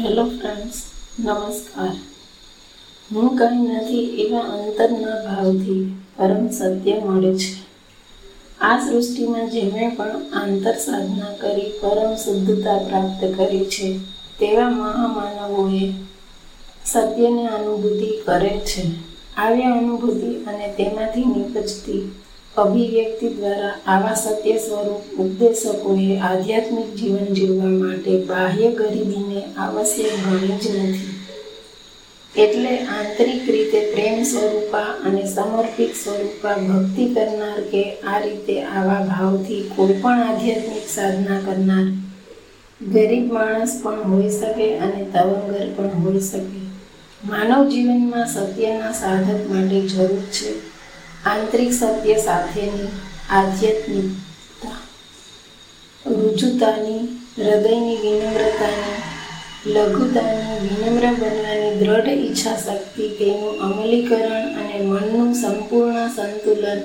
Hello 0.00 0.24
friends, 0.24 0.76
નમસ્કાર. 1.18 1.96
હું 3.12 3.36
કંઈ 3.36 3.58
નથી 3.58 4.04
એવા 4.04 4.38
અંતરના 4.38 5.18
ભાવથી 5.24 5.94
પરમ 6.16 6.48
સત્ય 6.50 6.94
મળે 6.98 7.38
છે. 7.38 7.52
આ 8.60 8.78
સૃષ્ટિમાં 8.78 9.50
જેમણે 9.50 9.88
પણ 9.96 10.22
આંતર 10.32 10.72
સાધના 10.72 11.34
કરી 11.40 11.72
પરમ 11.80 12.14
શુદ્ધતા 12.14 12.78
પ્રાપ્ત 12.78 13.36
કરી 13.36 13.64
છે, 13.64 13.98
તેવા 14.38 14.70
મહામાનવોએ 14.70 15.92
સત્યની 16.84 17.46
અનુભૂતિ 17.46 18.10
કરે 18.24 18.60
છે. 18.64 18.82
આવી 19.36 19.62
અનુભૂતિ 19.62 20.30
અને 20.44 20.72
તેમાંથી 20.72 21.24
નીપજતી 21.24 22.10
અભિવ્યક્તિ 22.62 23.28
દ્વારા 23.28 23.74
આવા 23.86 24.14
સત્ય 24.14 24.56
સ્વરૂપ 24.58 25.20
ઉપદેશકોએ 25.20 26.08
આધ્યાત્મિક 26.18 26.90
જીવન 26.94 27.30
જીવવા 27.34 27.72
માટે 27.82 28.18
બાહ્ય 28.24 28.70
ગરીબીને 28.72 29.40
આવશ્યક 29.56 30.12
ગણી 30.24 30.58
જ 30.62 30.76
નથી. 30.76 31.14
એટલે 32.34 32.74
આંતરિક 32.78 33.48
રીતે 33.48 33.80
પ્રેમ 33.92 34.22
સ્વરૂપા 34.22 34.90
અને 35.06 35.22
સમર્પિત 35.26 35.94
સ્વરૂપા 35.94 36.56
ભક્તિ 36.68 37.04
કરનાર 37.14 37.60
કે 37.60 37.82
આ 38.00 38.18
રીતે 38.18 38.56
આવા 38.62 39.02
ભાવથી 39.06 39.62
કોઈ 39.76 39.96
પણ 40.02 40.22
આધ્યાત્મિક 40.22 40.86
સાધના 40.88 41.40
કરનાર 41.46 41.86
ગરીબ 42.80 43.32
માણસ 43.32 43.72
પણ 43.82 44.12
હોઈ 44.12 44.30
શકે 44.30 44.68
અને 44.78 45.06
તવંગર 45.14 45.66
પણ 45.76 46.04
હોઈ 46.04 46.20
શકે. 46.20 46.60
માનવ 47.24 47.68
જીવનમાં 47.68 48.26
સત્યના 48.26 48.92
સાધક 48.92 49.40
માટે 49.50 49.80
જરૂર 49.80 50.20
છે. 50.36 50.50
આંતરિક 51.26 51.72
સત્ય 51.72 52.18
સાથેની 52.18 52.90
આધ્યાત્મિકતા 53.30 54.78
રુજુતાની, 56.06 57.02
હૃદયની 57.36 57.96
વિનમ્રતાની, 57.96 58.98
લઘુતાની 59.66 60.60
વિનમ્ર 60.62 61.04
બનવાની 61.14 61.78
દ્રઢ 61.78 62.08
ઈચ્છા 62.08 62.56
શક્તિ, 62.56 63.08
તેનું 63.18 63.60
અમલીકરણ 63.60 64.46
અને 64.56 64.78
મનનું 64.82 65.34
સંપૂર્ણ 65.34 66.08
સંતુલન 66.08 66.80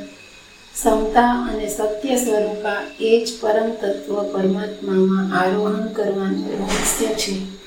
ક્ષમતા 0.75 1.33
અને 1.49 1.67
સત્ય 1.69 2.17
સ્વરૂપા 2.17 2.81
એ 2.99 3.25
જ 3.25 3.27
પરમ 3.41 3.71
તત્વ 3.71 4.15
પરમાત્મામાં 4.31 5.31
આરોહણ 5.31 5.87
કરવાનું 5.93 6.67
રહસ્ય 6.69 7.15
છે. 7.15 7.64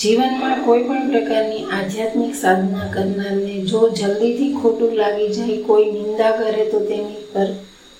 જીવનમાં 0.00 0.64
કોઈ 0.64 0.82
પણ 0.82 1.10
પ્રકારની 1.10 1.64
આધ્યાત્મિક 1.64 2.34
સાધના 2.34 2.86
કરનારને 2.94 3.56
જો 3.60 3.88
જલ્દીથી 3.88 4.54
ખોટું 4.54 4.94
લાગી 4.94 5.28
જાય, 5.28 5.62
કોઈ 5.62 5.92
નિંદા 5.92 6.30
કરે 6.30 6.64
તો 6.64 6.80
તેની 6.80 7.26
પર 7.32 7.46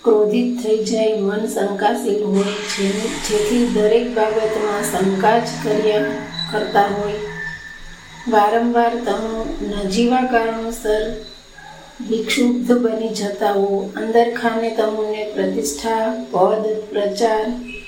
ક્રોધિત 0.05 0.63
થઈ 0.63 0.85
જાય, 0.85 1.17
મન 1.17 1.47
શંકાશીલ 1.47 2.23
હોય 2.23 2.45
છે 2.45 2.89
જેથી 3.29 3.67
દરેક 3.75 4.09
બાબતમાં 4.15 4.85
શંકા 4.93 5.39
જ 5.39 5.49
કર્યા 5.65 6.05
કરતા 6.53 6.83
હોય. 6.83 7.15
વારંવાર 8.29 8.91
તમે 8.91 9.45
નજીવા 9.85 10.23
કારણોસર 10.23 11.03
વિક્ષુબ્ધ 12.11 12.73
બની 12.73 13.09
જતા 13.09 13.53
હો. 13.53 13.91
અંદર 13.97 14.35
ખાને 14.35 14.71
તમને 14.71 15.25
પ્રતિષ્ઠા, 15.35 16.27
પદ, 16.33 16.65
પ્રચાર, 16.91 17.45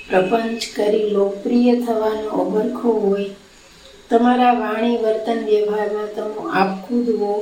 પ્રપંચ 0.09 0.61
કરી 0.75 1.09
લોકપ્રિય 1.09 1.75
થવાનો 1.75 2.29
અબરખો 2.29 2.91
હોય. 2.91 3.29
તમારા 4.09 4.53
વાણી 4.53 4.97
વર્તન 4.97 5.39
વ્યવહારમાં 5.45 6.09
તમે 6.15 6.49
આપખુદ 6.53 7.09
હો, 7.19 7.33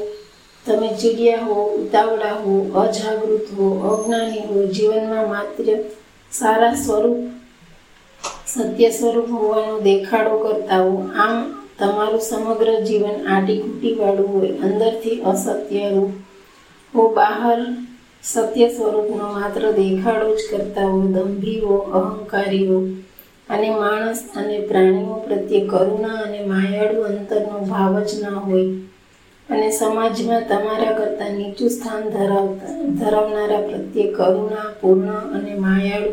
તમે 0.66 0.88
ચીડિયા 0.88 1.46
હો, 1.46 1.64
ઉતાવળા 1.64 2.34
હો, 2.34 2.54
અજાગૃત 2.80 3.48
હો, 3.58 3.68
અજ્ઞાની 3.92 4.40
હો, 4.40 4.64
જીવનમાં 4.66 5.30
માત્ર 5.30 5.68
સારા 6.32 6.74
સ્વરૂપ, 6.74 7.18
સત્ય 8.48 8.90
સ્વરૂપ 8.90 9.30
હોવાનો 9.32 9.80
દેખાડો 9.80 10.38
કરતા 10.38 10.82
હો. 10.84 11.10
આમ 11.16 11.66
તમારું 11.80 12.22
સમગ્ર 12.22 12.80
જીવન 12.80 13.28
આટીકૂટી 13.28 13.96
વાળું 13.96 14.34
હોય, 14.34 14.50
અંદરથી 14.50 15.22
અસત્ય 15.22 15.90
રૂપ 15.90 16.12
હો, 16.96 17.10
બહાર 17.10 17.60
સત્ય 18.24 18.68
સ્વરૂપનો 18.70 19.28
માત્ર 19.32 19.72
દેખાડો 19.72 20.36
જ 20.36 20.40
કરતા 20.52 20.88
હો. 20.88 21.00
દંભી 21.00 21.60
હો, 21.60 21.76
અહંકારી 21.76 22.68
હો 22.68 22.80
અને 23.52 23.70
માણસ 23.70 24.24
અને 24.36 24.60
પ્રાણીઓ 24.60 25.14
પ્રત્યે 25.28 25.68
કરુણા 25.68 26.08
અને 26.08 26.40
માયાળુ 26.46 27.02
અંતરનો 27.02 27.60
ભાવ 27.60 28.00
જ 28.00 28.12
ન 28.24 28.26
હોય. 28.26 28.66
અને 29.50 29.72
સમાજમાં 29.72 30.48
તમારા 30.48 30.92
કરતાં 30.92 31.32
નીચું 31.32 31.70
સ્થાન 31.70 32.10
ધરાવતા, 32.10 32.74
ધરાવનારા 33.00 33.62
પ્રત્યે 33.62 34.12
કરુણા, 34.12 34.74
પૂર્ણ 34.82 35.10
અને 35.12 35.54
માયાળુ 35.56 36.12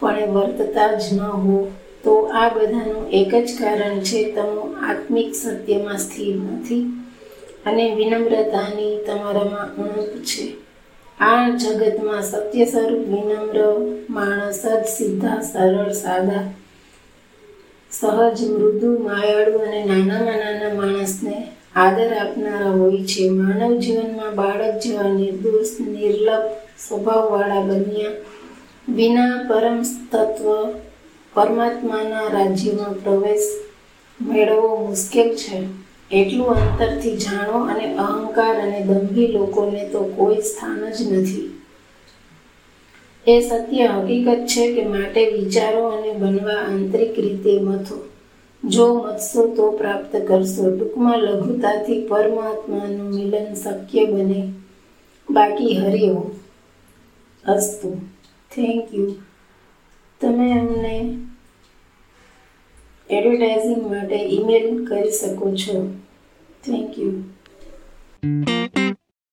પણ 0.00 0.28
વર્તતા 0.30 0.92
જ 0.92 1.02
ન 1.12 1.20
હો. 1.20 1.72
તો 2.04 2.30
આ 2.34 2.48
બધાનું 2.48 3.10
એક 3.10 3.34
જ 3.34 3.48
કારણ 3.58 4.00
છે, 4.00 4.32
તમે 4.32 4.62
આત્મિક 4.90 5.34
સત્યમાં 5.34 5.98
સ્થિર 5.98 6.36
નથી 6.36 6.82
અને 7.66 7.94
વિનમ્રતાની 7.94 9.04
તમારામાં 9.06 9.68
ઉણપ 9.76 10.12
છે. 10.24 10.69
આ 11.20 11.50
જગતમાં 11.50 12.22
સત્ય 12.22 12.64
સ્વરૂપ 12.64 13.08
વિનમ્ર, 13.08 13.58
માણસ 14.10 14.62
જ 14.66 14.84
સીધા, 14.84 15.40
સરળ, 15.40 15.92
સાદા. 15.92 16.42
સહજ, 17.90 18.48
મૃદુ, 18.50 18.98
માયાળુ 18.98 19.58
અને 19.58 19.84
નાનામાં 19.84 20.38
નાના 20.38 20.74
માણસને 20.74 21.48
આદર 21.76 22.12
આપનારા 22.12 22.70
હોય 22.70 23.04
છે. 23.04 23.30
માનવ 23.30 23.78
જીવનમાં 23.78 24.34
બાળક 24.34 24.78
જેવા 24.82 25.02
નિર્દોષ 25.02 25.80
નિર્લભ 25.80 26.46
સ્વભાવવાળા 26.88 27.60
બન્યા 27.60 28.10
વિના 28.88 29.46
પરમ 29.48 29.82
તત્વ 30.12 30.46
પરમાત્માના 31.34 32.28
રાજ્યમાં 32.32 32.94
પ્રવેશ 32.94 33.48
મેળવવો 34.22 34.86
મુશ્કેલ 34.86 35.36
છે. 35.36 35.79
એટલું 36.12 36.46
અંતરથી 36.46 37.16
જાણો 37.16 37.52
અને 37.52 37.96
અહંકાર 37.96 38.60
અને 38.60 38.80
દંભી 38.80 39.26
લોકોને 39.26 39.88
તો 39.88 40.02
કોઈ 40.02 40.36
સ્થાન 40.36 40.90
જ 40.90 41.12
નથી. 41.12 41.62
એ 43.26 43.40
સત્ય 43.40 43.86
હકીકત 43.86 44.46
છે 44.46 44.74
કે 44.74 44.86
માટે 44.88 45.30
વિચારો 45.30 45.88
અને 45.88 46.12
બનવા 46.12 46.52
આંતરિક 46.52 47.18
રીતે 47.18 47.60
મથો. 47.60 48.08
જો 48.64 48.94
મથશો 48.94 49.54
તો 49.54 49.70
પ્રાપ્ત 49.70 50.16
કરશો. 50.16 50.76
ટૂંકમાં 50.76 51.18
લઘુતાથી 51.18 52.06
પરમાત્માનું 52.06 53.14
મિલન 53.14 53.54
શક્ય 53.54 54.04
બને. 54.04 54.52
બાકી 55.30 55.76
હરિઓ 55.76 56.30
અસ્તુ. 57.44 58.00
થેન્ક 58.50 58.94
યુ 58.94 59.14
તમે 60.20 60.52
અમને 60.52 61.18
એડવર્ટાઇઝિંગ 63.10 63.90
માટે 63.90 64.16
ઈમેલ 64.16 64.84
કરી 64.84 65.10
શકો 65.10 65.54
છો. 65.54 65.99
Thank 66.62 66.98
you 66.98 67.12